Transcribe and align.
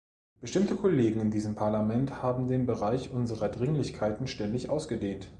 Bestimmte 0.41 0.77
Kollegen 0.77 1.19
in 1.19 1.29
diesem 1.29 1.53
Parlament 1.53 2.23
haben 2.23 2.47
den 2.47 2.65
Bereich 2.65 3.11
unserer 3.11 3.49
Dringlichkeiten 3.49 4.25
ständig 4.25 4.67
ausgedehnt. 4.67 5.29